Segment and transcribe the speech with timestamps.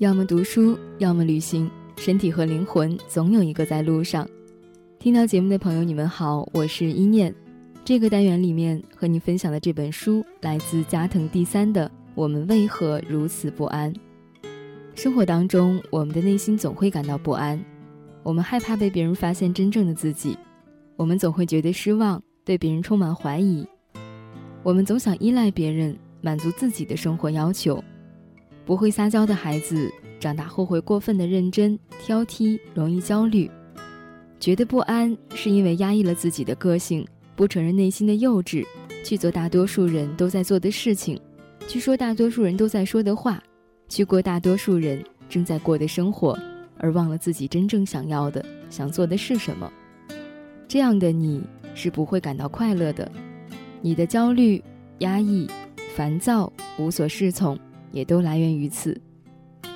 [0.00, 4.26] 要么读书，要么旅行，身体和灵魂总有一个在路上。
[4.98, 7.34] 听到节目的朋友，你们好，我是一念。
[7.84, 13.92] 这个单元里面和你分享的这本书来自加藤第三的《我们为何如此不安》。
[14.94, 17.62] 生活当中，我们的内心总会感到不安，
[18.22, 20.34] 我们害怕被别人发现真正的自己，
[20.96, 23.66] 我们总会觉得失望，对别人充满怀疑，
[24.62, 27.84] 我们总想依赖别人满足自己的生活要求。
[28.64, 29.90] 不会撒娇的孩子，
[30.20, 33.50] 长大后会过分的认真、挑剔，容易焦虑，
[34.38, 38.64] 觉得不安，是因为压抑了自己的个性，不承认内心的幼稚，
[39.04, 41.20] 去做大多数人都在做的事情，
[41.66, 43.42] 去说大多数人都在说的话，
[43.88, 46.38] 去过大多数人正在过的生活，
[46.78, 49.72] 而忘了自己真正想要的、想做的是什么。
[50.68, 51.42] 这样的你
[51.74, 53.10] 是不会感到快乐的，
[53.80, 54.62] 你的焦虑、
[54.98, 55.48] 压抑、
[55.96, 57.58] 烦躁、无所适从。
[57.92, 59.00] 也都来源于此。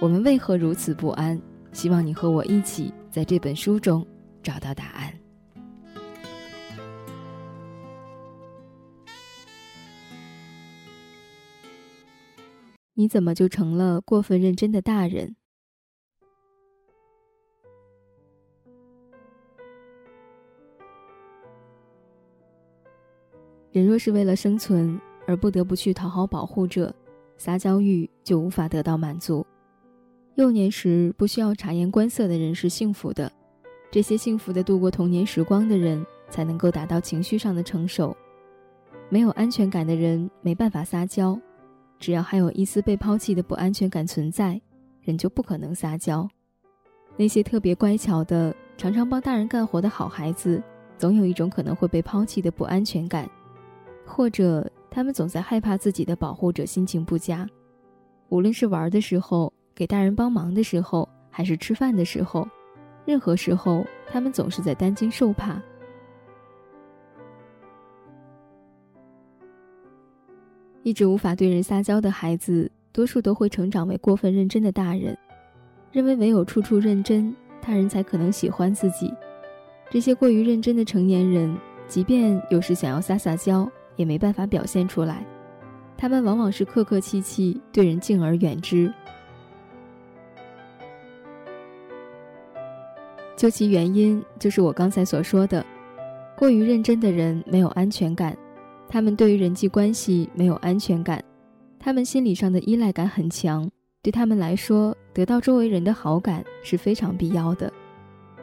[0.00, 1.40] 我们为何如此不安？
[1.72, 4.06] 希望你和我一起在这本书中
[4.42, 5.12] 找到答案。
[12.96, 15.34] 你怎么就成了过分认真的大人？
[23.72, 26.94] 人若是为了生存而不得不去讨好保护者。
[27.36, 29.44] 撒娇欲就无法得到满足。
[30.36, 33.30] 幼年时不需要察言观色的人是幸福的，
[33.90, 38.16] 这些幸福的度过童年时光的人才能够达到情绪上的成熟。
[39.08, 41.38] 没有安全感的人没办法撒娇，
[42.00, 44.60] 只要还有一丝被抛弃的不安全感存在，
[45.02, 46.28] 人就不可能撒娇。
[47.16, 50.60] 那些特别乖巧的、常常帮大人干活的好孩子，
[50.98, 53.30] 总有一种可能会被抛弃的不安全感，
[54.04, 54.68] 或者。
[54.94, 57.44] 他们总在害怕自己的保护者心情不佳，
[58.28, 62.46] 无论是玩的时候、给大人帮忙的时候，还是吃饭的时候，
[63.04, 65.60] 任何时候，他们总是在担惊受怕。
[70.84, 75.18] 一直无法对人撒娇的孩子，多数都会成长为过分认真的大人，
[75.90, 79.12] 认为唯有处处认真，他人才可能喜欢自己。
[79.90, 81.52] 这些过于认真的成年人，
[81.88, 83.68] 即便有时想要撒撒娇。
[83.96, 85.24] 也没办法表现出来，
[85.96, 88.92] 他们往往是客客气气，对人敬而远之。
[93.36, 95.64] 究其原因，就是我刚才所说的，
[96.36, 98.36] 过于认真的人没有安全感，
[98.88, 101.22] 他们对于人际关系没有安全感，
[101.78, 103.68] 他们心理上的依赖感很强，
[104.02, 107.72] 对他们来说，得到周围人的好感是非常必要的。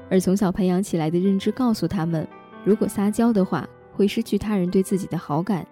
[0.09, 2.27] 而从小培养起来的认知告诉他们，
[2.63, 3.67] 如果撒娇的话。
[3.93, 5.65] 会失去他人对自己的好感，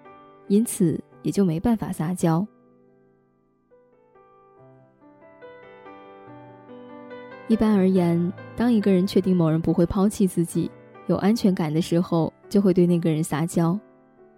[0.47, 2.45] 因此也就没办法撒娇。
[7.47, 10.69] 一般而言，当一个人确定某人不会抛弃自己、
[11.07, 13.77] 有安全感的时候，就会对那个人撒娇。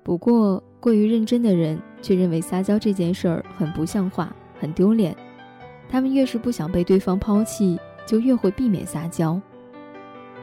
[0.02, 5.16] 不过，过于认真的人却认为撒娇这件事儿很不像话、很丢脸。
[5.90, 9.40] 他们越是不想被对方抛弃，就越会避免撒娇。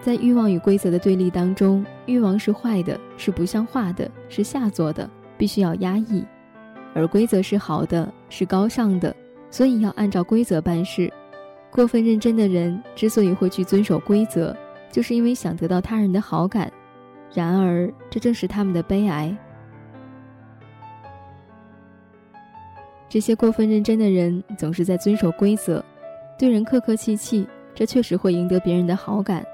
[0.01, 6.25] 在欲望与规则的对立当中，欲望是坏的，是不像话的，是下作的，必须要压抑；
[6.95, 9.15] 而规则是好的，是高尚的，
[9.51, 11.13] 所以要按照规则办事。
[11.71, 14.57] 过分认真的人之所以会去遵守规则，
[14.91, 16.73] 就是因为想得到他人的好感。
[17.35, 19.37] 然而，这正是他们的悲哀。
[23.11, 25.85] 这些过分认真的人总是在遵守规则，
[26.39, 29.45] 对人客客气气，这确实会赢得别人的好感。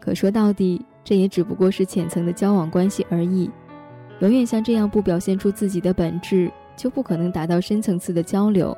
[0.00, 3.50] 可说到底，这也只不过是浅层的交往关系而已。
[4.20, 8.76] 永远像这样不表现出自己的本质，就不可能达到深层次的交流。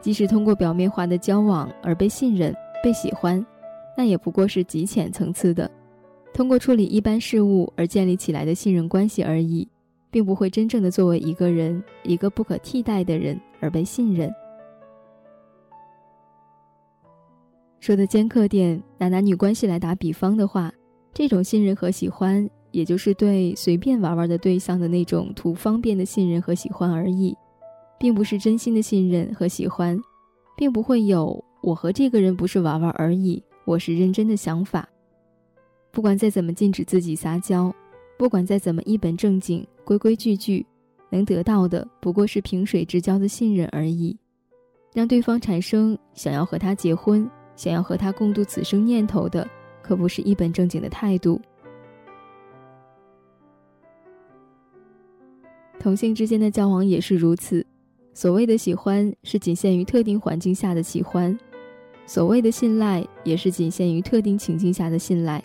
[0.00, 3.44] 即使通过表面化的交往而被信任、被喜欢，
[3.96, 5.70] 那也不过是极浅层次的，
[6.32, 9.68] 通过处理一般事物而建立起来的信任关系而已，
[10.10, 14.32] 并不会真正的作为一个人、一个不可替代的人而被信任。
[17.80, 20.70] 说的尖刻点，拿男女关系来打比方的话，
[21.14, 27.34] 这种信任和喜欢，也就是对随便玩玩的对象的那种图方便的信任和喜欢而已，
[27.98, 29.98] 并不是真心的信任和喜欢，
[30.58, 34.86] 并不会有我和这个人不是玩玩而已，我是认真的想法。
[35.90, 37.74] 不管再怎么禁止自己撒娇，
[38.18, 40.64] 不管再怎么一本正经、规规矩矩，
[41.08, 44.14] 能得到的不过是萍水之交的信任而已，
[44.92, 47.28] 让对方产生想要和他结婚。
[47.60, 49.46] 想要和他共度此生念头的，
[49.82, 51.38] 可不是一本正经的态度。
[55.78, 57.62] 同性之间的交往也是如此，
[58.14, 61.38] 所谓的喜欢是仅限于特定环境下的喜欢，
[62.06, 65.44] 所谓的信赖，也是仅限于特定情境下的信赖。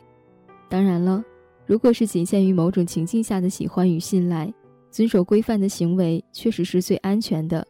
[0.70, 1.22] 当然了，
[1.66, 4.50] 如果是仅限于某种情境下的喜欢与信赖，
[4.90, 7.68] 遵守规范的行为确实是最安全的。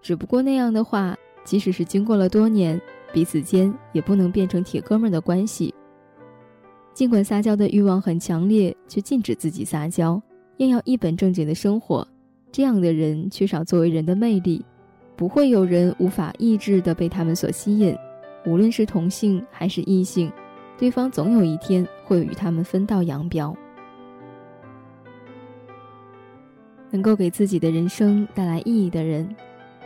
[0.00, 2.80] 只不过那样的话，即使是经过了多年，
[3.12, 5.74] 彼此间也不能变成铁哥们的关系。
[6.92, 10.20] 尽管撒娇的欲望很强烈，却禁止自己撒娇，
[10.58, 12.06] 硬要一本正经的生活。
[12.52, 14.64] 这样的人缺少作为人的魅力，
[15.16, 17.96] 不会有人无法抑制的被他们所吸引。
[18.44, 20.30] 无论是同性还是异性，
[20.76, 23.56] 对方总有一天会与他们分道扬镳。
[26.90, 29.28] 能够给自己的人生带来意义的人，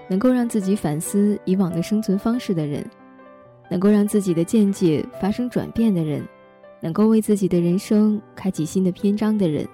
[0.09, 2.83] 能够让自己反思以往的生存方式的人，
[3.71, 6.23] 能够让自己的见解发生转变的人。
[6.81, 9.67] 能够为自己的人生开启新的篇章的人，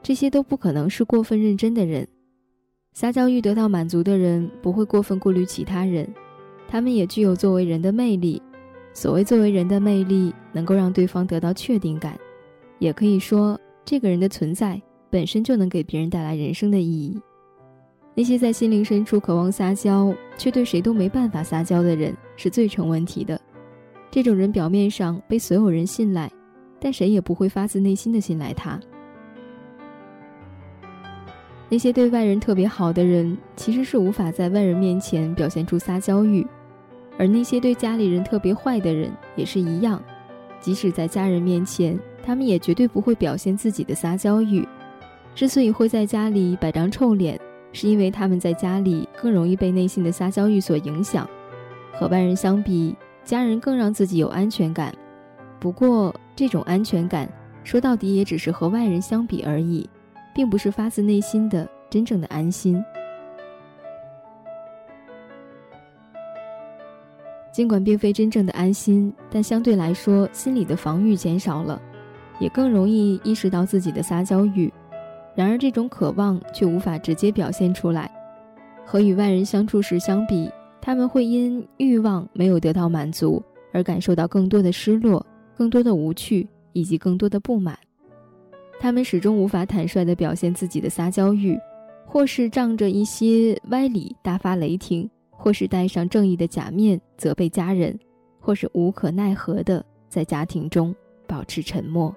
[0.00, 2.06] 这些都不可能是过分认真的人。
[2.92, 6.08] 撒娇欲得到满足的人不会过分顾虑其他人，
[6.68, 8.40] 他们也具有作为人的魅力。
[8.92, 12.16] 所谓作为人的魅力，能够让对方得到确定感，
[12.78, 17.20] 也可以说这个人的存在本身就能给别人带来人生的意义。
[18.14, 23.40] 那些在心灵深处渴望撒娇却对谁都没办法撒娇的人，是最成问题的。
[24.10, 26.30] 这种人表面上被所有人信赖。
[26.80, 28.78] 但谁也不会发自内心的信赖他。
[31.70, 36.44] 那些对外人特别好的人，其实是无法在外人面前表现出撒娇欲；
[37.16, 39.98] 而那些对家里人特别坏的人，也是一样，
[40.60, 44.62] 即使在家人面前，他们也绝对不会表现自己的撒娇欲。
[45.34, 47.40] 之所以会在家里摆张臭脸，
[47.72, 51.26] 是因为他们在家里更容易被内心的撒娇欲所影响。
[51.94, 52.94] 和外人相比，
[53.24, 54.92] 家人更让自己有安全感。
[55.60, 57.28] 不过，这种安全感，
[57.62, 59.88] 说到底也只是和外人相比而已，
[60.34, 62.84] 并不是发自内心的真正的安心。
[67.52, 71.80] 尽管并非真正的安心，但相对来说，心里的防御减少了，
[72.40, 74.72] 也更容易意识到自己的撒娇欲。
[75.36, 78.10] 然而，这种渴望却无法直接表现出来。
[78.84, 80.50] 和与外人相处时相比，
[80.86, 83.42] 他们会因欲望没有得到满足
[83.72, 85.24] 而感受到更多的失落。
[85.56, 87.78] 更多的无趣以及更多的不满，
[88.80, 91.56] 他们始终无法坦率地表现自己的撒娇欲，
[92.04, 97.96] 或是仗着一些歪理大发雷霆，或是戴上正义的假面责备家人，
[98.40, 100.94] 或是无可奈何地在家庭中
[101.26, 102.14] 保持沉默。